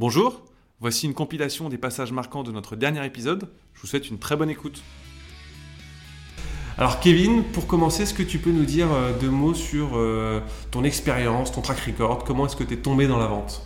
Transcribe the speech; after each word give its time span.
Bonjour, 0.00 0.40
voici 0.80 1.04
une 1.04 1.12
compilation 1.12 1.68
des 1.68 1.76
passages 1.76 2.10
marquants 2.10 2.42
de 2.42 2.50
notre 2.50 2.74
dernier 2.74 3.04
épisode. 3.04 3.50
Je 3.74 3.82
vous 3.82 3.86
souhaite 3.86 4.08
une 4.08 4.18
très 4.18 4.34
bonne 4.34 4.48
écoute. 4.48 4.82
Alors 6.78 7.00
Kevin, 7.00 7.44
pour 7.44 7.66
commencer, 7.66 8.04
est-ce 8.04 8.14
que 8.14 8.22
tu 8.22 8.38
peux 8.38 8.50
nous 8.50 8.64
dire 8.64 8.90
euh, 8.90 9.12
deux 9.20 9.28
mots 9.28 9.52
sur 9.52 9.98
euh, 9.98 10.40
ton 10.70 10.84
expérience, 10.84 11.52
ton 11.52 11.60
track 11.60 11.80
record? 11.80 12.24
Comment 12.24 12.46
est-ce 12.46 12.56
que 12.56 12.64
tu 12.64 12.72
es 12.72 12.76
tombé 12.78 13.08
dans 13.08 13.18
la 13.18 13.26
vente? 13.26 13.62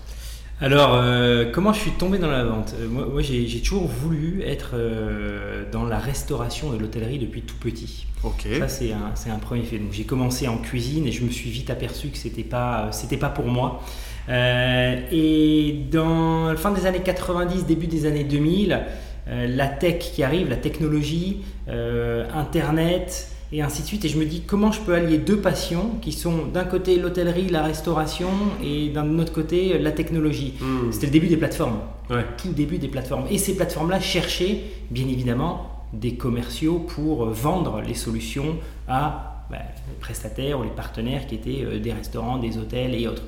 Alors, 0.61 0.95
euh, 0.95 1.53
comment 1.53 1.73
je 1.73 1.79
suis 1.79 1.93
tombé 1.93 2.19
dans 2.19 2.31
la 2.31 2.43
vente? 2.43 2.75
Moi, 2.91 3.07
moi, 3.07 3.23
j'ai 3.23 3.61
toujours 3.61 3.87
voulu 3.87 4.43
être 4.43 4.71
euh, 4.75 5.71
dans 5.71 5.85
la 5.85 6.01
restauration 6.01 6.75
et 6.75 6.79
l'hôtellerie 6.79 7.21
depuis 7.21 7.43
tout 7.43 7.57
petit. 7.61 8.09
Ok. 8.25 8.49
Ça, 8.59 8.67
c'est 8.67 8.93
un, 8.93 9.15
c'est 9.15 9.31
un 9.31 9.39
premier 9.39 9.63
fait. 9.63 9.79
Donc, 9.79 9.93
j'ai 9.93 10.05
commencé 10.05 10.49
en 10.49 10.59
cuisine 10.59 11.07
et 11.07 11.13
je 11.13 11.25
me 11.25 11.31
suis 11.31 11.51
vite 11.51 11.71
aperçu 11.71 12.09
que 12.09 12.19
c'était 12.19 12.43
pas, 12.43 12.91
c'était 12.91 13.19
pas 13.19 13.29
pour 13.29 13.47
moi. 13.47 13.85
Euh, 14.29 15.01
et 15.13 15.85
dans 15.91 16.49
la 16.49 16.57
fin 16.57 16.71
des 16.71 16.87
années 16.87 17.03
90, 17.03 17.67
début 17.67 17.87
des 17.87 18.07
années 18.07 18.25
2000, 18.25 18.81
euh, 19.29 19.47
la 19.49 19.69
tech 19.69 19.99
qui 19.99 20.23
arrive, 20.23 20.49
la 20.49 20.57
technologie, 20.57 21.43
euh, 21.69 22.27
Internet 22.35 23.29
et 23.53 23.63
ainsi 23.63 23.83
de 23.83 23.87
suite. 23.87 24.05
Et 24.05 24.09
je 24.09 24.19
me 24.19 24.25
dis 24.25 24.43
comment 24.47 24.73
je 24.73 24.81
peux 24.81 24.95
allier 24.95 25.19
deux 25.19 25.39
passions 25.39 25.91
qui 26.01 26.13
sont 26.13 26.47
d'un 26.53 26.65
côté 26.65 26.97
l'hôtellerie, 26.99 27.49
la 27.49 27.63
restauration 27.63 28.29
et 28.63 28.89
d'un 28.89 29.19
autre 29.19 29.33
côté 29.33 29.79
la 29.79 29.93
technologie. 29.93 30.55
Hmm. 30.61 30.91
C'était 30.91 31.07
le 31.07 31.13
début 31.13 31.29
des 31.29 31.37
plateformes 31.37 31.79
Ouais. 32.11 32.25
tout 32.37 32.53
début 32.53 32.77
des 32.77 32.89
plateformes. 32.89 33.25
Et 33.31 33.39
ces 33.39 33.57
plateformes-là 33.57 33.99
cherchaient, 33.99 34.61
bien 34.91 35.09
évidemment, 35.09 35.71
des 35.95 36.17
commerciaux 36.17 36.79
pour 36.79 37.25
vendre 37.27 37.81
les 37.81 37.95
solutions 37.95 38.57
à 38.89 39.47
bah, 39.51 39.57
les 39.89 39.95
prestataires 40.01 40.61
ou 40.61 40.65
les 40.65 40.71
partenaires 40.71 41.27
qui 41.27 41.37
étaient 41.37 41.79
des 41.79 41.93
restaurants, 41.93 42.37
des 42.37 42.59
hôtels 42.59 42.95
et 42.95 43.09
autres. 43.09 43.23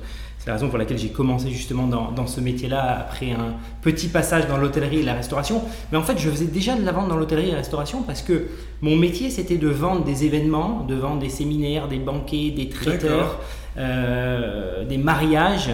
C'est 0.47 0.51
la 0.51 0.59
raison 0.59 0.69
pour 0.69 0.77
laquelle 0.77 0.97
j'ai 0.97 1.09
commencé 1.09 1.51
justement 1.51 1.87
dans, 1.87 2.09
dans 2.13 2.25
ce 2.25 2.39
métier-là 2.39 2.99
après 3.01 3.31
un 3.31 3.55
petit 3.81 4.07
passage 4.07 4.47
dans 4.47 4.55
l'hôtellerie 4.55 4.99
et 4.99 5.03
la 5.03 5.13
restauration. 5.13 5.61
Mais 5.91 5.97
en 5.97 6.03
fait, 6.03 6.17
je 6.17 6.29
faisais 6.29 6.45
déjà 6.45 6.73
de 6.73 6.85
la 6.85 6.93
vente 6.93 7.09
dans 7.09 7.17
l'hôtellerie 7.17 7.49
et 7.49 7.51
la 7.51 7.57
restauration 7.57 8.01
parce 8.01 8.21
que 8.21 8.47
mon 8.79 8.95
métier, 8.95 9.29
c'était 9.29 9.57
de 9.57 9.67
vendre 9.67 10.05
des 10.05 10.23
événements, 10.23 10.85
de 10.87 10.95
vendre 10.95 11.19
des 11.19 11.27
séminaires, 11.27 11.89
des 11.89 11.97
banquets, 11.99 12.51
des 12.51 12.69
traiteurs, 12.69 13.41
euh, 13.77 14.85
des 14.85 14.97
mariages 14.97 15.71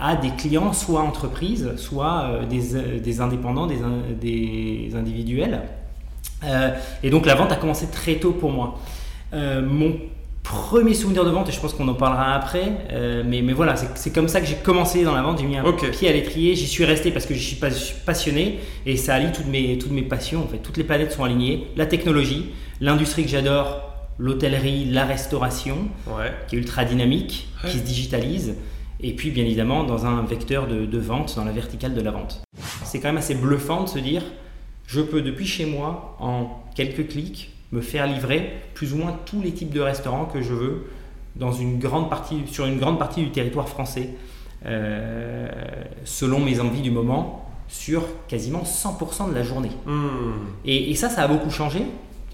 à 0.00 0.16
des 0.16 0.30
clients, 0.30 0.72
soit 0.72 1.02
entreprises, 1.02 1.76
soit 1.76 2.22
euh, 2.22 2.46
des, 2.46 2.76
euh, 2.76 3.00
des 3.00 3.20
indépendants, 3.20 3.66
des, 3.66 3.76
des 4.22 4.96
individuels. 4.96 5.60
Euh, 6.44 6.70
et 7.02 7.10
donc 7.10 7.26
la 7.26 7.34
vente 7.34 7.52
a 7.52 7.56
commencé 7.56 7.88
très 7.88 8.14
tôt 8.14 8.32
pour 8.32 8.52
moi. 8.52 8.78
Euh, 9.34 9.60
mon 9.60 9.96
premier 10.44 10.94
souvenir 10.94 11.24
de 11.24 11.30
vente, 11.30 11.48
et 11.48 11.52
je 11.52 11.58
pense 11.58 11.74
qu'on 11.74 11.88
en 11.88 11.94
parlera 11.94 12.34
après, 12.34 12.72
euh, 12.92 13.22
mais, 13.26 13.42
mais 13.42 13.52
voilà, 13.54 13.74
c'est 13.76 14.12
comme 14.12 14.28
ça 14.28 14.40
que 14.40 14.46
j'ai 14.46 14.54
commencé 14.56 15.02
dans 15.02 15.14
la 15.14 15.22
vente. 15.22 15.38
J'ai 15.40 15.46
mis 15.46 15.56
un 15.56 15.64
pied 15.72 16.08
à 16.08 16.12
l'étrier, 16.12 16.54
j'y 16.54 16.66
suis 16.68 16.84
resté 16.84 17.10
parce 17.10 17.26
que 17.26 17.34
je 17.34 17.40
suis 17.40 17.56
pas- 17.56 17.70
je 17.70 17.74
suis 17.74 17.96
passionné 18.04 18.60
et 18.86 18.96
ça 18.96 19.14
allie 19.14 19.32
toutes 19.32 19.46
mes, 19.48 19.76
toutes 19.78 19.90
mes 19.90 20.02
passions. 20.02 20.44
En 20.44 20.46
fait, 20.46 20.58
toutes 20.58 20.76
les 20.76 20.84
planètes 20.84 21.12
sont 21.12 21.24
alignées. 21.24 21.66
La 21.76 21.86
technologie, 21.86 22.50
l'industrie 22.80 23.24
que 23.24 23.30
j'adore, 23.30 23.90
l'hôtellerie, 24.18 24.84
la 24.84 25.04
restauration, 25.06 25.88
Ouais. 26.06 26.30
qui 26.46 26.56
est 26.56 26.58
ultra 26.58 26.84
dynamique, 26.84 27.48
Ouais. 27.64 27.70
qui 27.70 27.78
se 27.78 27.82
digitalise, 27.82 28.54
et 29.00 29.12
puis 29.14 29.30
bien 29.30 29.44
évidemment 29.44 29.82
dans 29.82 30.06
un 30.06 30.22
vecteur 30.22 30.68
de, 30.68 30.84
de 30.84 30.98
vente, 30.98 31.34
dans 31.36 31.44
la 31.44 31.52
verticale 31.52 31.94
de 31.94 32.00
la 32.00 32.10
vente. 32.12 32.42
C'est 32.84 33.00
quand 33.00 33.08
même 33.08 33.16
assez 33.16 33.34
bluffant 33.34 33.82
de 33.84 33.88
se 33.88 33.98
dire, 33.98 34.22
je 34.86 35.00
peux 35.00 35.22
depuis 35.22 35.46
chez 35.46 35.64
moi, 35.64 36.16
en 36.20 36.62
quelques 36.76 37.08
clics, 37.08 37.50
me 37.74 37.80
faire 37.80 38.06
livrer 38.06 38.52
plus 38.74 38.94
ou 38.94 38.98
moins 38.98 39.18
tous 39.26 39.42
les 39.42 39.52
types 39.52 39.72
de 39.72 39.80
restaurants 39.80 40.26
que 40.26 40.40
je 40.40 40.54
veux 40.54 40.84
dans 41.36 41.52
une 41.52 41.78
grande 41.80 42.08
partie, 42.08 42.42
sur 42.46 42.66
une 42.66 42.78
grande 42.78 42.98
partie 42.98 43.22
du 43.22 43.30
territoire 43.30 43.68
français, 43.68 44.10
euh, 44.64 45.48
selon 46.04 46.38
mes 46.38 46.60
envies 46.60 46.82
du 46.82 46.92
moment, 46.92 47.48
sur 47.66 48.04
quasiment 48.28 48.62
100% 48.62 49.30
de 49.30 49.34
la 49.34 49.42
journée. 49.42 49.72
Hmm. 49.86 50.34
Et, 50.64 50.90
et 50.90 50.94
ça, 50.94 51.08
ça 51.08 51.22
a 51.22 51.28
beaucoup 51.28 51.50
changé. 51.50 51.84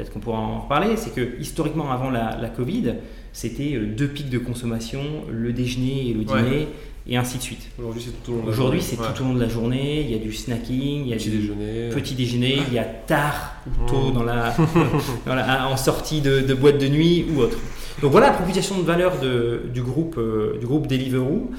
Peut-être 0.01 0.13
qu'on 0.15 0.21
pourra 0.21 0.39
en 0.39 0.61
reparler. 0.61 0.97
C'est 0.97 1.15
que 1.15 1.39
historiquement, 1.39 1.91
avant 1.93 2.09
la, 2.11 2.39
la 2.41 2.49
Covid, 2.49 2.95
c'était 3.35 3.75
euh, 3.75 3.85
deux 3.87 4.09
pics 4.09 4.31
de 4.31 4.39
consommation, 4.39 5.01
le 5.31 5.53
déjeuner 5.53 6.09
et 6.09 6.15
le 6.15 6.21
Ouais. 6.21 6.43
dîner, 6.43 6.69
et 7.07 7.17
ainsi 7.19 7.37
de 7.37 7.43
suite. 7.43 7.69
Aujourd'hui, 7.79 8.03
c'est 8.07 8.23
tout 8.25 8.33
au 8.33 8.35
long 8.37 8.41
de 8.43 8.47
la 8.47 8.53
Aujourd'hui, 8.53 8.81
journée. 8.81 8.97
c'est 8.97 9.01
Ouais. 9.03 9.15
tout 9.15 9.23
au 9.23 9.27
long 9.27 9.35
de 9.35 9.41
la 9.41 9.49
journée. 9.49 10.01
Il 10.03 10.11
y 10.11 10.15
a 10.15 10.19
du 10.19 10.33
snacking, 10.33 11.03
il 11.05 11.09
y 11.09 11.13
a 11.13 11.17
Petit 11.17 11.29
du 11.31 11.39
déjeuner. 11.39 11.89
petit 11.91 12.15
déjeuner, 12.15 12.59
il 12.69 12.73
y 12.75 12.79
a 12.79 12.85
tard 12.85 13.57
ou 13.67 13.87
tôt 13.89 14.11
dans 14.11 14.23
la, 14.23 14.55
dans 15.27 15.35
la- 15.35 15.69
en 15.69 15.77
sortie 15.77 16.23
de, 16.23 16.41
de 16.41 16.55
boîte 16.55 16.79
de 16.79 16.89
nuit 16.89 17.27
ou 17.35 17.41
autre. 17.41 17.59
Donc 18.01 18.11
voilà 18.13 18.29
la 18.29 18.33
proposition 18.33 18.79
de 18.79 18.83
valeur 18.85 19.21
de- 19.21 19.65
du, 19.73 19.83
groupe, 19.83 20.17
euh, 20.17 20.57
du 20.59 20.65
groupe 20.67 20.87
Deliveroo. 20.87 21.51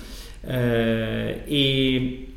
Euh, 0.47 1.33
et 1.47 2.27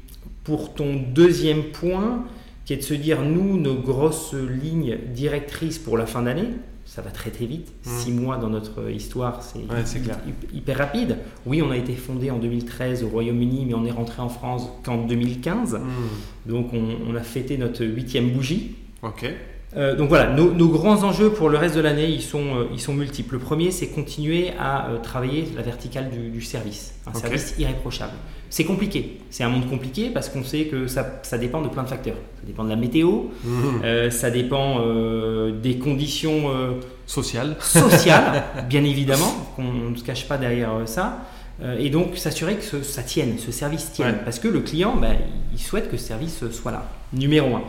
pour 0.44 0.74
ton 0.74 0.96
deuxième 1.14 1.62
point, 1.64 2.24
qui 2.64 2.72
est 2.72 2.76
de 2.76 2.82
se 2.82 2.94
dire, 2.94 3.22
nous, 3.22 3.58
nos 3.58 3.74
grosses 3.74 4.34
lignes 4.34 4.98
directrices 5.14 5.78
pour 5.78 5.98
la 5.98 6.06
fin 6.06 6.22
d'année, 6.22 6.48
ça 6.86 7.02
va 7.02 7.10
très 7.10 7.30
très 7.30 7.46
vite. 7.46 7.72
Mm. 7.84 7.90
Six 7.90 8.12
mois 8.12 8.36
dans 8.36 8.50
notre 8.50 8.90
histoire, 8.90 9.42
c'est 9.42 9.58
Ouais, 9.58 9.84
hyper 10.52 10.78
rapide. 10.78 11.18
Oui, 11.46 11.62
on 11.62 11.70
a 11.70 11.76
été 11.76 11.94
fondé 11.94 12.30
en 12.30 12.38
2013 12.38 13.04
au 13.04 13.08
Royaume-Uni, 13.08 13.66
mais 13.66 13.74
on 13.74 13.84
est 13.84 13.90
rentré 13.90 14.22
en 14.22 14.28
France 14.28 14.68
qu'en 14.84 15.04
2015. 15.06 15.74
Hmm. 15.74 16.50
Donc 16.50 16.72
on, 16.72 16.96
on 17.08 17.14
a 17.14 17.22
fêté 17.22 17.56
notre 17.58 17.84
huitième 17.84 18.30
bougie. 18.30 18.76
Ok. 19.02 19.26
Euh, 19.76 19.96
donc 19.96 20.08
voilà, 20.08 20.30
nos, 20.32 20.52
nos 20.52 20.68
grands 20.68 21.02
enjeux 21.02 21.30
pour 21.30 21.48
le 21.48 21.58
reste 21.58 21.74
de 21.74 21.80
l'année, 21.80 22.06
ils 22.08 22.22
sont, 22.22 22.38
euh, 22.56 22.64
ils 22.72 22.80
sont 22.80 22.94
multiples. 22.94 23.34
Le 23.34 23.40
premier, 23.40 23.70
c'est 23.72 23.88
continuer 23.88 24.52
à 24.58 24.88
euh, 24.88 24.98
travailler 24.98 25.48
la 25.56 25.62
verticale 25.62 26.10
du, 26.10 26.28
du 26.30 26.40
service, 26.42 26.94
un 27.06 27.10
service 27.18 27.54
irréprochable. 27.58 28.12
C'est 28.50 28.64
compliqué, 28.64 29.18
c'est 29.30 29.42
un 29.42 29.48
monde 29.48 29.68
compliqué 29.68 30.10
parce 30.10 30.28
qu'on 30.28 30.44
sait 30.44 30.66
que 30.66 30.86
ça, 30.86 31.18
ça 31.22 31.38
dépend 31.38 31.60
de 31.60 31.66
plein 31.68 31.82
de 31.82 31.88
facteurs. 31.88 32.14
Ça 32.40 32.46
dépend 32.46 32.62
de 32.62 32.68
la 32.68 32.76
météo, 32.76 33.22
euh, 33.82 34.10
ça 34.10 34.30
dépend 34.30 34.78
des 35.60 35.78
conditions 35.78 36.50
euh, 36.54 36.72
Social. 37.06 37.56
sociales, 37.60 38.44
bien 38.68 38.84
évidemment, 38.84 39.32
qu'on 39.56 39.90
ne 39.90 39.96
se 39.96 40.04
cache 40.04 40.28
pas 40.28 40.38
derrière 40.38 40.70
ça. 40.86 41.18
Et 41.78 41.88
donc 41.90 42.16
s'assurer 42.16 42.56
que 42.56 42.64
ce- 42.64 42.82
ça 42.82 43.02
tienne, 43.02 43.36
ce 43.38 43.52
service 43.52 43.92
tienne. 43.92 44.08
Ouais. 44.14 44.20
Parce 44.24 44.38
que 44.40 44.48
le 44.48 44.60
client, 44.60 44.96
bah, 45.00 45.08
il 45.52 45.58
souhaite 45.60 45.88
que 45.90 45.96
ce 45.96 46.04
service 46.08 46.42
soit 46.50 46.72
là. 46.72 46.84
Numéro 47.12 47.54
un. 47.56 47.62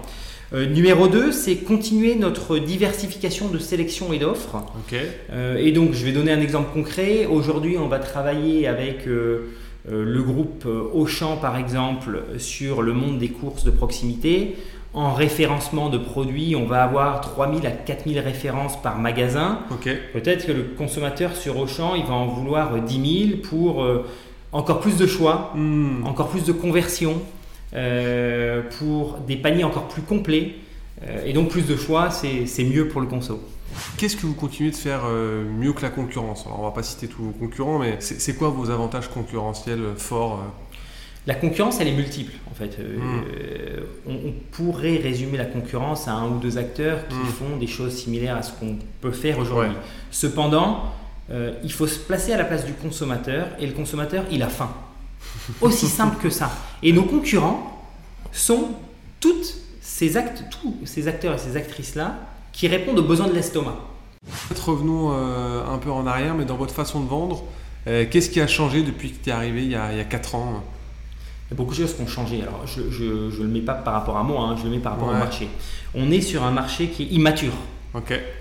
Euh, 0.54 0.68
numéro 0.68 1.08
2, 1.08 1.32
c'est 1.32 1.56
continuer 1.58 2.16
notre 2.16 2.60
diversification 2.60 3.48
de 3.50 3.58
sélection 3.58 4.14
et 4.14 4.20
d'offres. 4.20 4.56
Ok. 4.56 4.96
Euh, 5.32 5.58
et 5.58 5.72
donc, 5.72 5.94
je 5.94 6.06
vais 6.06 6.12
donner 6.12 6.32
un 6.32 6.40
exemple 6.40 6.72
concret. 6.74 7.26
Aujourd'hui, 7.26 7.78
on 7.78 7.88
va 7.88 8.00
travailler 8.00 8.68
avec 8.68 9.08
euh, 9.08 9.50
le 9.90 10.22
groupe 10.22 10.68
Auchan, 10.94 11.38
par 11.38 11.58
exemple, 11.58 12.24
sur 12.38 12.82
le 12.82 12.94
monde 12.94 13.18
des 13.18 13.30
courses 13.30 13.64
de 13.64 13.72
proximité. 13.72 14.56
En 14.94 15.14
référencement 15.14 15.90
de 15.90 15.98
produits, 15.98 16.56
on 16.56 16.66
va 16.66 16.84
avoir 16.84 17.20
3000 17.20 17.68
à 17.68 17.72
4000 17.72 18.20
références 18.20 18.82
par 18.82 18.98
magasin. 18.98 19.60
Ok. 19.72 19.90
Peut-être 20.14 20.46
que 20.46 20.54
le 20.54 20.64
consommateur 20.78 21.36
sur 21.36 21.58
Auchan, 21.58 21.96
il 21.96 22.06
va 22.06 22.14
en 22.14 22.28
vouloir 22.28 22.80
10 22.80 23.28
000 23.28 23.38
pour 23.44 23.86
encore 24.54 24.80
plus 24.80 24.96
de 24.96 25.06
choix, 25.06 25.52
Hmm. 25.54 26.06
encore 26.06 26.30
plus 26.30 26.46
de 26.46 26.54
conversion, 26.54 27.22
pour 28.78 29.18
des 29.28 29.36
paniers 29.38 29.64
encore 29.64 29.88
plus 29.88 30.02
complets. 30.02 30.56
Euh, 31.06 31.26
et 31.26 31.34
donc 31.34 31.50
plus 31.50 31.64
de 31.68 31.76
choix, 31.76 32.10
c'est 32.10 32.64
mieux 32.64 32.88
pour 32.88 33.02
le 33.02 33.08
conso. 33.08 33.42
Qu'est-ce 33.98 34.16
que 34.16 34.26
vous 34.26 34.34
continuez 34.36 34.72
de 34.72 34.76
faire 34.76 35.02
euh, 35.06 35.44
mieux 35.44 35.74
que 35.74 35.82
la 35.82 35.90
concurrence? 35.90 36.46
Alors, 36.46 36.62
on 36.62 36.64
va 36.64 36.72
pas 36.72 36.84
citer 36.84 37.08
tous 37.08 37.24
vos 37.24 37.32
concurrents, 37.32 37.80
mais 37.80 37.98
c'est 38.00 38.36
quoi 38.38 38.48
vos 38.50 38.70
avantages 38.70 39.10
concurrentiels 39.10 39.82
euh, 39.82 39.96
forts 39.96 40.36
euh? 40.36 40.48
La 41.28 41.34
concurrence, 41.34 41.82
elle 41.82 41.88
est 41.90 41.96
multiple 41.96 42.34
en 42.50 42.54
fait. 42.54 42.78
Euh, 42.80 42.98
Mm. 42.98 43.24
euh, 43.36 43.80
on, 44.08 44.14
on 44.14 44.34
pourrait 44.52 44.98
résumer 44.98 45.38
la 45.38 45.46
concurrence 45.46 46.08
à 46.08 46.12
un 46.14 46.30
ou 46.30 46.38
deux 46.40 46.58
acteurs 46.58 47.08
qui 47.10 47.16
Mm. 47.16 47.26
font 47.26 47.58
des 47.58 47.68
choses 47.68 47.94
similaires 47.96 48.38
à 48.38 48.44
ce 48.44 48.54
qu'on 48.54 48.78
peut 49.02 49.12
faire 49.12 49.40
aujourd'hui. 49.40 49.72
Ouais. 49.72 49.82
Cependant, 50.12 50.84
euh, 51.32 51.52
il 51.64 51.72
faut 51.74 51.88
se 51.88 52.00
placer 52.00 52.32
à 52.32 52.38
la 52.38 52.46
place 52.46 52.64
du 52.66 52.74
consommateur 52.74 53.48
et 53.60 53.66
le 53.66 53.74
consommateur, 53.74 54.24
il 54.32 54.42
a 54.44 54.48
faim. 54.48 54.70
Aussi 55.62 55.88
simple 55.88 56.18
que 56.22 56.30
ça. 56.30 56.52
Et 56.84 56.92
nos 56.94 57.04
concurrents 57.04 57.82
sont 58.32 58.70
toutes 59.20 59.56
ces 59.82 60.18
actes, 60.18 60.44
tous 60.62 60.76
ces 60.86 61.08
acteurs 61.08 61.34
et 61.36 61.38
ces 61.38 61.58
actrices-là 61.58 62.16
qui 62.52 62.68
répondent 62.68 63.00
aux 63.00 63.04
besoins 63.04 63.28
de 63.28 63.34
l'estomac. 63.34 63.76
Peut-être 64.50 64.70
revenons 64.70 65.12
euh, 65.14 65.64
un 65.68 65.78
peu 65.78 65.92
en 65.92 66.08
arrière, 66.08 66.34
mais 66.36 66.46
dans 66.46 66.56
votre 66.58 66.74
façon 66.74 67.02
de 67.02 67.08
vendre, 67.08 67.44
euh, 67.88 68.06
qu'est-ce 68.10 68.30
qui 68.30 68.42
a 68.42 68.48
changé 68.48 68.82
depuis 68.82 69.12
que 69.12 69.24
tu 69.24 69.30
es 69.30 69.34
arrivé 69.34 69.64
il 69.64 69.72
y 69.72 69.76
a, 69.76 69.92
il 69.92 69.98
y 69.98 70.02
a 70.02 70.06
4 70.06 70.36
ans 70.36 70.64
Il 71.48 71.52
y 71.52 71.54
a 71.54 71.58
beaucoup 71.58 71.74
de 71.76 71.80
choses 71.80 71.94
qui 71.96 72.02
ont 72.02 72.08
changé. 72.08 72.42
Alors, 72.42 72.66
je 72.66 73.04
ne 73.04 73.44
le 73.44 73.48
mets 73.48 73.60
pas 73.62 73.74
par 73.76 73.94
rapport 73.94 74.18
à 74.18 74.24
moi, 74.24 74.42
hein, 74.48 74.56
je 74.58 74.64
le 74.64 74.72
mets 74.72 74.80
par 74.80 74.94
rapport 74.94 75.10
Ouais. 75.10 75.16
au 75.16 75.20
marché. 75.20 75.48
On 75.94 76.10
est 76.12 76.22
sur 76.22 76.44
un 76.44 76.52
marché 76.52 76.88
qui 76.88 77.04
est 77.04 77.08
immature. 77.08 77.54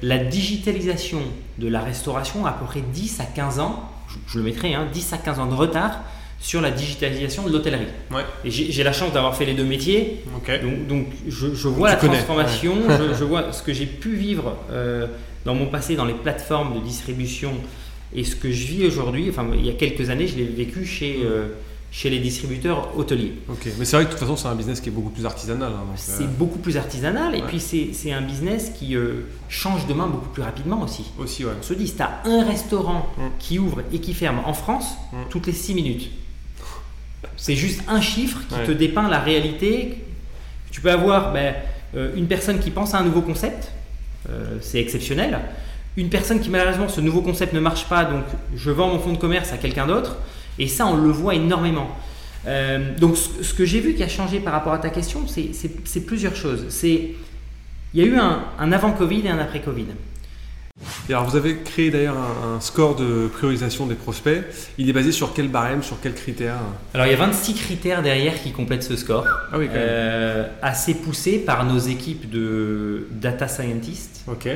La 0.03 0.19
digitalisation 0.19 1.21
de 1.59 1.69
la 1.69 1.81
restauration 1.81 2.45
a 2.47 2.51
à 2.51 2.53
peu 2.55 2.65
près 2.65 2.81
10 2.81 3.21
à 3.21 3.25
15 3.25 3.61
ans, 3.61 3.89
je, 4.09 4.17
je 4.27 4.39
le 4.39 4.45
mettrai, 4.45 4.75
hein, 4.75 4.87
10 4.93 5.13
à 5.13 5.19
15 5.19 5.39
ans 5.39 5.47
de 5.47 5.55
retard 5.55 6.01
sur 6.45 6.61
la 6.61 6.71
digitalisation 6.71 7.43
de 7.47 7.51
l'hôtellerie. 7.51 7.87
Ouais. 8.11 8.21
Et 8.45 8.51
j'ai 8.51 8.85
la 8.85 8.93
chance 8.93 9.15
d'avoir 9.15 9.35
fait 9.35 9.47
les 9.47 9.55
deux 9.55 9.65
métiers, 9.65 10.23
donc, 10.63 10.87
donc 10.87 11.07
je, 11.27 11.55
je 11.55 11.69
vois 11.69 11.89
la 11.89 11.97
connais, 11.97 12.19
transformation, 12.19 12.75
je, 12.87 13.15
je 13.19 13.25
vois 13.25 13.51
ce 13.51 13.63
que 13.63 13.73
j'ai 13.73 13.87
pu 13.87 14.15
vivre 14.15 14.55
euh, 14.71 15.07
dans 15.47 15.55
mon 15.55 15.65
passé 15.67 15.97
dans 15.97 16.05
les 16.05 16.13
plateformes 16.13 16.75
de 16.75 16.81
distribution 16.85 17.53
et 18.15 18.25
ce 18.25 18.37
que 18.37 18.53
je 18.53 18.67
vis 18.67 18.85
aujourd'hui. 18.87 19.31
Enfin, 19.31 19.47
il 19.55 19.65
y 19.65 19.71
a 19.71 19.73
quelques 19.73 20.11
années, 20.11 20.27
je 20.27 20.37
l'ai 20.37 20.45
vécu 20.45 20.85
chez, 20.85 21.21
euh, 21.25 21.47
chez 21.91 22.11
les 22.11 22.19
distributeurs 22.19 22.91
hôteliers. 22.95 23.33
Ok, 23.49 23.67
mais 23.79 23.87
c'est 23.87 23.97
vrai 23.97 24.05
que 24.05 24.11
de 24.11 24.15
toute 24.19 24.21
façon, 24.21 24.37
c'est 24.37 24.49
un 24.49 24.55
business 24.55 24.83
qui 24.83 24.91
est 24.91 24.93
beaucoup 24.93 25.09
plus 25.11 25.25
artisanal. 25.25 25.73
hein, 25.73 25.87
C'est 25.97 26.25
euh, 26.25 26.27
beaucoup 26.27 26.59
plus 26.59 26.77
artisanal 26.77 27.35
et 27.35 27.39
Ouais. 27.41 27.45
puis 27.49 27.59
c'est 27.59 27.89
c'est 27.95 28.13
un 28.13 28.21
business 28.21 28.71
qui 28.79 28.97
euh, 28.97 29.23
change 29.49 29.87
de 29.87 29.95
main 29.95 30.09
beaucoup 30.09 30.29
plus 30.29 30.43
rapidement 30.43 30.83
aussi. 30.83 31.07
aussi, 31.19 31.43
ouais. 31.47 31.53
On 31.59 31.63
se 31.63 31.73
dit, 31.73 31.89
si 31.89 31.95
tu 31.97 32.03
as 32.03 32.21
un 32.27 32.45
restaurant 32.45 33.07
Mm. 33.17 33.23
qui 33.39 33.59
ouvre 33.59 33.81
et 33.95 33.99
qui 33.99 34.13
ferme 34.13 34.41
en 34.45 34.53
France, 34.53 34.89
Mm. 35.15 35.17
toutes 35.31 35.47
les 35.47 35.53
6 35.55 35.73
minutes. 35.75 36.11
C'est 37.37 37.57
juste 37.57 37.83
un 37.89 38.01
chiffre 38.01 38.39
qui 38.49 38.55
Ouais. 38.55 38.65
te 38.67 38.73
dépeint 38.73 39.09
la 39.09 39.21
réalité. 39.21 39.99
Tu 40.71 40.81
peux 40.81 40.91
avoir 40.91 41.33
ben, 41.33 41.55
euh, 41.97 42.13
une 42.17 42.27
personne 42.27 42.59
qui 42.59 42.71
pense 42.71 42.95
à 42.95 42.99
un 42.99 43.05
nouveau 43.05 43.23
concept, 43.23 43.71
euh, 44.29 44.59
c'est 44.61 44.81
exceptionnel. 44.81 45.39
Une 45.97 46.09
personne 46.09 46.41
qui 46.41 46.51
malheureusement 46.51 46.89
ce 46.89 47.01
nouveau 47.01 47.21
concept 47.23 47.53
ne 47.53 47.61
marche 47.61 47.85
pas, 47.89 48.05
donc 48.05 48.25
je 48.57 48.71
vends 48.71 48.89
mon 48.89 48.99
fonds 48.99 49.13
de 49.13 49.19
commerce 49.19 49.53
à 49.53 49.59
quelqu'un 49.59 49.87
d'autre. 49.87 50.17
Et 50.59 50.67
ça, 50.67 50.87
on 50.87 50.97
le 50.97 51.11
voit 51.11 51.35
énormément. 51.35 51.89
Euh, 52.47 52.97
donc 52.99 53.17
ce, 53.17 53.43
ce 53.43 53.55
que 53.55 53.65
j'ai 53.65 53.81
vu 53.81 53.95
qui 53.95 54.03
a 54.03 54.09
changé 54.09 54.39
par 54.41 54.53
rapport 54.53 54.73
à 54.73 54.79
ta 54.79 54.91
question, 54.91 55.27
c'est- 55.29 56.01
plusieurs 56.07 56.37
choses. 56.37 56.67
C'est 56.69 57.11
il 57.95 58.01
y 58.01 58.03
a 58.03 58.07
eu 58.07 58.17
un, 58.19 58.43
un 58.59 58.73
avant 58.73 58.91
Covid 58.93 59.23
et 59.27 59.31
un 59.31 59.39
après 59.39 59.61
Covid. 59.61 59.87
Et 61.09 61.13
alors, 61.13 61.25
vous 61.29 61.37
avez 61.37 61.59
créé 61.59 61.91
d'ailleurs 61.91 62.17
un, 62.17 62.57
un 62.57 62.61
score 62.61 62.97
de 62.97 63.29
priorisation 63.29 63.87
des 63.87 63.95
prospects. 63.95 64.43
Il 64.79 64.89
est 64.89 64.93
basé 64.93 65.13
sur 65.13 65.35
quel 65.35 65.49
barème, 65.49 65.83
sur 65.83 66.01
quels 66.01 66.15
critères 66.15 66.57
Alors 66.95 67.07
il 67.07 67.11
y 67.11 67.15
a 67.15 67.19
26 67.19 67.55
critères 67.55 68.03
derrière 68.03 68.41
qui 68.43 68.53
complètent 68.53 68.83
ce 68.83 68.97
score, 68.97 69.27
Ah 69.53 69.59
oui, 69.59 69.67
quand 69.67 69.75
même. 69.75 69.83
Euh, 69.85 70.49
assez 70.63 70.95
poussé 70.95 71.39
par 71.39 71.65
nos 71.65 71.79
équipes 71.79 72.31
de 72.31 73.07
data 73.11 73.49
scientists. 73.49 74.25
Ok. 74.29 74.49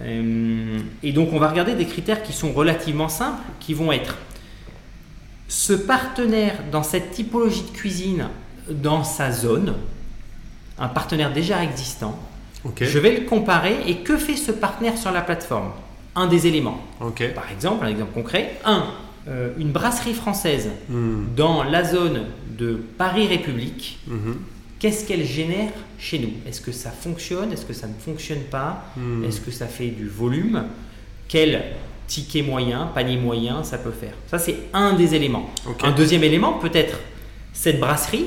Euh, 0.00 0.78
et 1.02 1.12
donc 1.12 1.32
on 1.32 1.38
va 1.38 1.48
regarder 1.48 1.74
des 1.74 1.86
critères 1.86 2.22
qui 2.22 2.32
sont 2.32 2.52
relativement 2.52 3.10
simples, 3.10 3.42
qui 3.60 3.74
vont 3.74 3.92
être 3.92 4.16
ce 5.48 5.74
partenaire 5.74 6.54
dans 6.72 6.82
cette 6.82 7.10
typologie 7.10 7.62
de 7.70 7.76
cuisine 7.76 8.28
dans 8.70 9.04
sa 9.04 9.30
zone, 9.30 9.74
un 10.78 10.88
partenaire 10.88 11.32
déjà 11.32 11.62
existant, 11.62 12.18
Je 12.80 12.98
vais 12.98 13.12
le 13.12 13.20
comparer 13.26 13.76
et 13.86 13.96
que 13.98 14.16
fait 14.16 14.36
ce 14.36 14.52
partenaire 14.52 14.96
sur 14.98 15.10
la 15.12 15.20
plateforme? 15.22 15.70
Un 16.14 16.26
des 16.26 16.46
éléments. 16.46 16.80
Par 16.98 17.50
exemple, 17.50 17.84
un 17.84 17.88
exemple 17.88 18.12
concret, 18.12 18.56
un, 18.64 18.84
euh, 19.28 19.50
une 19.58 19.70
brasserie 19.72 20.14
française 20.14 20.68
Hmm. 20.88 21.24
dans 21.36 21.62
la 21.64 21.84
zone 21.84 22.26
de 22.58 22.78
Paris 22.98 23.26
République, 23.26 23.98
Mhm. 24.06 24.36
qu'est-ce 24.78 25.06
qu'elle 25.06 25.24
génère 25.24 25.70
chez 25.98 26.18
nous? 26.18 26.32
Est-ce 26.46 26.60
que 26.60 26.72
ça 26.72 26.90
fonctionne? 26.90 27.52
Est-ce 27.52 27.64
que 27.64 27.72
ça 27.72 27.86
ne 27.86 27.94
fonctionne 27.94 28.42
pas? 28.50 28.84
Hmm. 28.96 29.24
Est-ce 29.24 29.40
que 29.40 29.50
ça 29.50 29.66
fait 29.66 29.88
du 29.88 30.08
volume? 30.08 30.64
Quel 31.28 31.62
ticket 32.06 32.42
moyen, 32.42 32.90
panier 32.94 33.16
moyen 33.16 33.64
ça 33.64 33.78
peut 33.78 33.90
faire? 33.92 34.12
Ça, 34.26 34.38
c'est 34.38 34.56
un 34.74 34.92
des 34.92 35.14
éléments. 35.14 35.48
Un 35.82 35.92
deuxième 35.92 36.24
élément, 36.24 36.54
peut-être 36.54 36.98
cette 37.54 37.80
brasserie, 37.80 38.26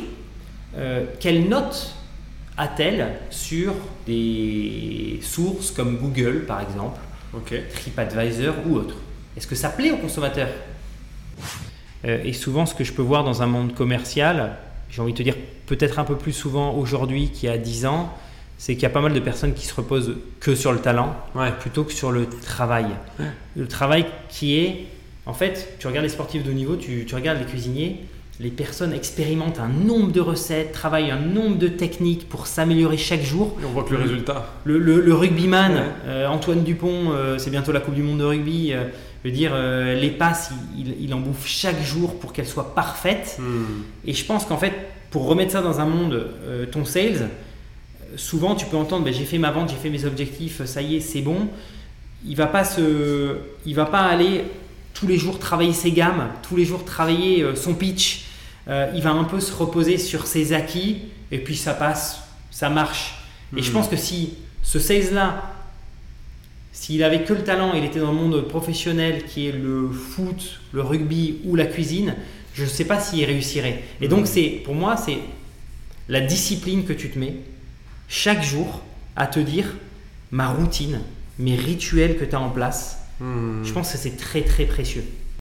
euh, 0.76 1.06
quelle 1.20 1.48
note 1.48 1.94
a-t-elle 2.58 3.08
sur 3.30 3.74
des 4.08 5.20
sources 5.22 5.72
comme 5.72 5.98
Google, 5.98 6.46
par 6.48 6.62
exemple. 6.62 7.00
TripAdvisor 7.74 8.56
ou 8.68 8.76
autre? 8.76 8.96
Est-ce 9.36 9.48
que 9.48 9.56
ça 9.56 9.70
plaît 9.70 9.92
aux 9.92 9.98
consommateurs? 9.98 10.48
Euh, 12.06 12.20
Et 12.24 12.34
souvent, 12.34 12.66
ce 12.66 12.74
que 12.74 12.84
je 12.84 12.94
peux 12.94 13.02
voir 13.02 13.24
dans 13.24 13.42
un 13.42 13.48
monde 13.48 13.74
commercial, 13.74 14.56
j'ai 14.90 15.02
envie 15.02 15.12
de 15.14 15.18
te 15.18 15.24
dire 15.24 15.36
peut-être 15.66 16.00
un 16.00 16.04
peu 16.06 16.16
plus 16.16 16.32
souvent 16.34 16.74
aujourd'hui 16.76 17.30
qu'il 17.30 17.50
y 17.50 17.52
a 17.52 17.58
10 17.58 17.86
ans, 17.88 18.14
c'est 18.58 18.76
qu'il 18.76 18.84
y 18.84 18.86
a 18.86 18.90
pas 18.90 19.02
mal 19.02 19.14
de 19.14 19.20
personnes 19.20 19.54
qui 19.54 19.66
se 19.66 19.74
reposent 19.76 20.16
que 20.40 20.56
sur 20.56 20.72
le 20.72 20.80
talent 20.80 21.14
Ouais. 21.36 21.52
plutôt 21.60 21.84
que 21.84 21.92
sur 21.92 22.12
le 22.12 22.28
travail. 22.30 22.86
Ouais. 23.20 23.26
Le 23.58 23.68
travail 23.68 24.06
qui 24.30 24.58
est, 24.60 24.86
en 25.26 25.34
fait, 25.34 25.76
tu 25.80 25.88
regardes 25.88 26.06
les 26.06 26.10
sportifs 26.12 26.44
de 26.44 26.52
haut 26.52 26.54
niveau, 26.54 26.78
tu, 26.78 27.06
tu 27.06 27.16
regardes 27.16 27.40
les 27.40 27.46
cuisiniers, 27.46 28.06
les 28.40 28.50
personnes 28.50 28.92
expérimentent 28.94 29.60
un 29.60 29.70
nombre 29.70 30.12
de 30.12 30.20
recettes, 30.20 30.74
travaillent 30.74 31.10
un 31.12 31.20
nombre 31.20 31.58
de 31.58 31.68
techniques 31.70 32.28
pour 32.28 32.48
s'améliorer 32.48 32.98
chaque 32.98 33.24
jour. 33.24 33.56
Et 33.62 33.66
on 33.66 33.70
voit 33.72 33.84
que 33.84 33.94
le 33.94 34.02
résultat. 34.02 34.54
Le, 34.66 34.78
le- 34.78 35.00
le 35.00 35.14
rugbyman, 35.14 35.74
Ouais. 35.74 35.82
euh, 36.08 36.28
Antoine 36.28 36.64
Dupont, 36.64 37.12
euh, 37.14 37.38
c'est 37.38 37.50
bientôt 37.50 37.72
la 37.72 37.80
Coupe 37.80 37.94
du 37.96 38.04
Monde 38.04 38.20
de 38.20 38.26
rugby. 38.26 38.74
euh, 38.74 38.86
je 39.24 39.30
veux 39.30 39.36
dire, 39.36 39.52
euh, 39.54 39.96
les 39.96 40.10
passes, 40.12 40.52
il, 40.78 40.88
il- 40.90 40.96
il 41.06 41.14
en 41.14 41.20
bouffe 41.20 41.48
chaque 41.48 41.82
jour 41.82 42.20
pour 42.20 42.34
qu'elles 42.34 42.46
soient 42.48 42.76
parfaites. 42.76 43.38
Hmm. 43.40 43.64
Et 44.06 44.14
je 44.14 44.26
pense 44.26 44.46
qu'en 44.46 44.58
fait, 44.58 44.74
pour 45.12 45.28
remettre 45.28 45.54
ça 45.54 45.62
dans 45.62 45.80
un 45.80 45.86
monde, 45.86 46.28
ton 46.74 46.84
sales, 46.84 47.30
souvent 48.18 48.54
tu 48.56 48.66
peux 48.66 48.76
entendre, 48.78 49.06
Ben, 49.06 49.14
j'ai 49.14 49.24
fait 49.24 49.38
ma 49.38 49.52
vente, 49.52 49.70
j'ai 49.70 49.78
fait 49.78 49.90
mes 49.90 50.04
objectifs, 50.06 50.64
ça 50.66 50.82
y 50.82 50.98
est, 50.98 51.00
c'est 51.00 51.22
bon. 51.22 51.48
Il 52.28 52.36
va 52.36 52.48
pas 52.48 52.64
se, 52.66 53.38
il 53.66 53.76
va 53.76 53.86
pas 53.86 54.02
aller 54.02 54.44
tous 54.94 55.08
les 55.08 55.18
jours 55.18 55.40
travailler 55.40 55.74
ses 55.74 55.92
gammes, 55.92 56.28
tous 56.48 56.56
les 56.58 56.66
jours 56.66 56.84
travailler 56.84 57.46
son 57.56 57.74
pitch. 57.74 58.25
Euh, 58.68 58.92
il 58.96 59.02
va 59.02 59.12
un 59.12 59.24
peu 59.26 59.40
se 59.40 59.54
reposer 59.54 59.98
sur 59.98 60.26
ses 60.28 60.54
acquis 60.54 60.98
et 61.32 61.38
puis 61.40 61.56
ça 61.56 61.74
passe, 61.74 62.22
ça 62.52 62.70
marche. 62.70 63.16
Et 63.56 63.62
je 63.62 63.68
Mhm. 63.70 63.74
pense 63.74 63.88
que 63.88 63.96
si 63.98 64.34
ce 64.64 64.80
sales 64.80 65.14
là, 65.14 65.52
s'il 66.72 67.04
avait 67.04 67.24
que 67.24 67.34
le 67.34 67.44
talent, 67.44 67.74
il 67.74 67.84
était 67.86 68.00
dans 68.00 68.12
le 68.12 68.18
monde 68.18 68.48
professionnel 68.48 69.24
qui 69.26 69.48
est 69.48 69.52
le 69.52 69.90
foot, 69.92 70.60
le 70.74 70.82
rugby 70.82 71.38
ou 71.46 71.56
la 71.56 71.66
cuisine, 71.66 72.16
je 72.54 72.64
ne 72.64 72.68
sais 72.68 72.86
pas 72.86 73.00
s'il 73.00 73.24
réussirait. 73.26 73.84
Et 74.02 74.08
donc, 74.08 74.22
Mhm. 74.22 74.26
c'est 74.26 74.48
pour 74.66 74.76
moi, 74.76 74.98
c'est 74.98 75.20
la 76.10 76.22
discipline 76.22 76.86
que 76.86 76.94
tu 76.94 77.10
te 77.10 77.18
mets 77.20 77.36
chaque 78.08 78.44
jour 78.44 78.82
à 79.16 79.28
te 79.28 79.40
dire 79.40 79.66
ma 80.32 80.50
routine, 80.50 81.00
mes 81.40 81.56
rituels 81.56 82.18
que 82.18 82.26
tu 82.26 82.36
as 82.36 82.40
en 82.42 82.50
place. 82.50 83.00
Hmm. 83.20 83.64
Je 83.64 83.72
pense 83.72 83.92
que 83.92 83.98
c'est 83.98 84.18
très 84.18 84.42
très 84.42 84.66
précieux. 84.66 85.06